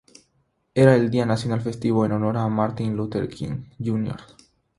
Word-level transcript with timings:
Era 0.73 0.95
el 0.95 1.11
día 1.11 1.27
nacional 1.27 1.61
festivo 1.61 2.07
en 2.07 2.13
honor 2.13 2.35
de 2.35 2.49
Martin 2.49 2.95
Luther 2.97 3.29
King 3.29 3.65
Jr. 3.77 4.17